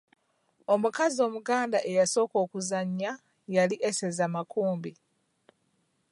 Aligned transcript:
Omukazi 0.73 1.19
omuganda 1.27 1.79
eyasooka 1.89 2.35
okuzannya 2.45 3.11
yali 3.55 3.75
Eseza 3.89 4.25
Makumbi. 4.33 4.91